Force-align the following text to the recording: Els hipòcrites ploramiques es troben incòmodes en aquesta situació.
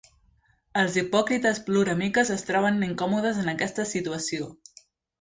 Els 0.83 0.97
hipòcrites 1.01 1.59
ploramiques 1.69 2.33
es 2.39 2.47
troben 2.49 2.83
incòmodes 2.91 3.45
en 3.45 3.55
aquesta 3.57 3.89
situació. 3.95 4.53